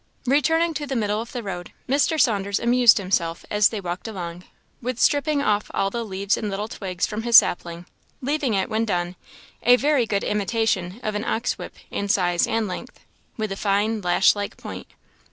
[0.25, 2.19] Returning to the middle of the road, Mr.
[2.19, 4.45] Saunders amused himself, as they walked along,
[4.81, 7.85] with stripping off all the leaves and little twigs from his sapling,
[8.19, 9.15] leaving it, when done,
[9.61, 13.01] a very good imitation of an ox whip in size and length,
[13.37, 14.87] with a fine lash like point.